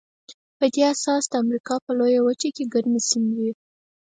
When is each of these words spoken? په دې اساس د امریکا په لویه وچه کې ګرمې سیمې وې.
په 0.57 0.65
دې 0.73 0.83
اساس 0.93 1.23
د 1.31 1.33
امریکا 1.43 1.75
په 1.85 1.91
لویه 1.99 2.21
وچه 2.23 2.49
کې 2.55 2.71
ګرمې 2.73 2.99
سیمې 3.09 3.33
وې. 3.41 3.51